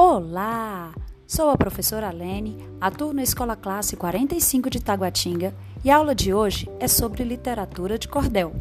[0.00, 0.94] Olá!
[1.26, 5.52] Sou a professora Lene, atuo na Escola Classe 45 de Taguatinga
[5.84, 8.54] e a aula de hoje é sobre literatura de cordel.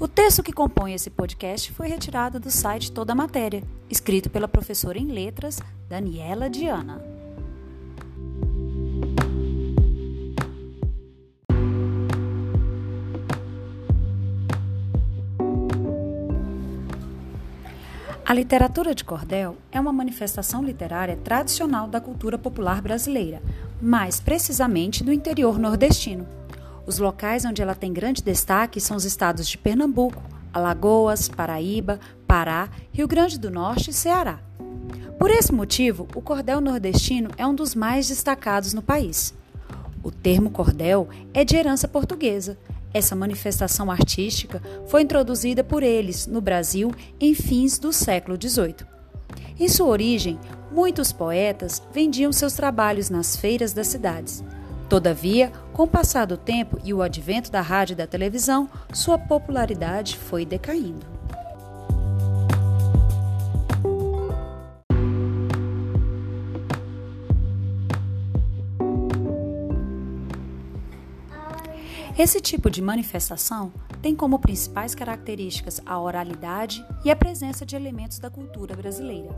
[0.00, 4.48] O texto que compõe esse podcast foi retirado do site Toda a Matéria, escrito pela
[4.48, 7.13] professora em letras Daniela Diana.
[18.26, 23.42] A literatura de cordel é uma manifestação literária tradicional da cultura popular brasileira,
[23.82, 26.26] mais precisamente do interior nordestino.
[26.86, 30.22] Os locais onde ela tem grande destaque são os estados de Pernambuco,
[30.54, 34.38] Alagoas, Paraíba, Pará, Rio Grande do Norte e Ceará.
[35.18, 39.34] Por esse motivo, o cordel nordestino é um dos mais destacados no país.
[40.02, 42.56] O termo cordel é de herança portuguesa
[42.94, 48.86] essa manifestação artística foi introduzida por eles no Brasil em fins do século XVIII.
[49.58, 50.38] Em sua origem,
[50.70, 54.44] muitos poetas vendiam seus trabalhos nas feiras das cidades.
[54.88, 59.18] Todavia, com o passar do tempo e o advento da rádio e da televisão, sua
[59.18, 61.04] popularidade foi decaindo.
[72.16, 78.20] Esse tipo de manifestação tem como principais características a oralidade e a presença de elementos
[78.20, 79.34] da cultura brasileira.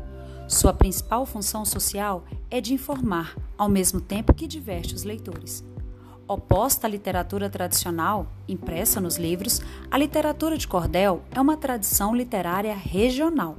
[0.47, 5.65] Sua principal função social é de informar, ao mesmo tempo que diverte os leitores.
[6.29, 12.75] Oposta à literatura tradicional, impressa nos livros, a literatura de cordel é uma tradição literária
[12.75, 13.57] regional.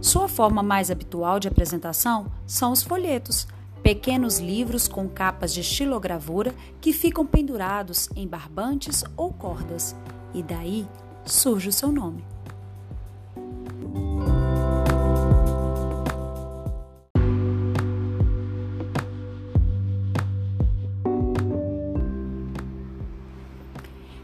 [0.00, 3.48] Sua forma mais habitual de apresentação são os folhetos
[3.82, 9.96] pequenos livros com capas de estilogravura que ficam pendurados em barbantes ou cordas,
[10.34, 10.86] e daí
[11.24, 12.24] surge o seu nome.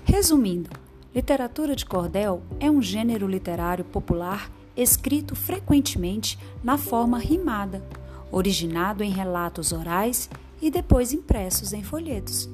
[0.04, 0.70] Resumindo,
[1.14, 7.82] literatura de cordel é um gênero literário popular escrito frequentemente na forma rimada
[8.30, 10.28] originado em relatos orais
[10.60, 12.48] e depois impressos em folhetos.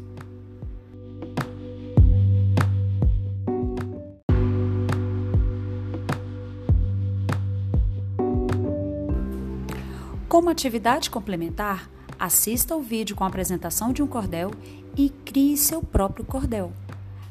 [10.28, 14.50] Como atividade complementar, assista ao vídeo com a apresentação de um cordel
[14.96, 16.72] e crie seu próprio cordel.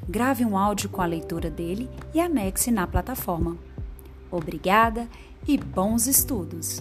[0.08, 3.58] Grave um áudio com a leitura dele e anexe na plataforma.
[4.30, 5.08] Obrigada
[5.48, 6.80] e bons estudos!